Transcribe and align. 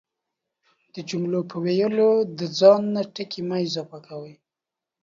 د 0.93 0.95
جملو 1.09 1.41
په 1.49 1.57
ويلو 1.65 2.09
کی 2.23 2.25
دا 2.37 2.45
ځان 2.59 2.81
نه 2.95 3.01
ټکي 3.13 3.41
مه 3.47 3.57
اضافه 3.67 3.99
کوئ، 4.07 4.33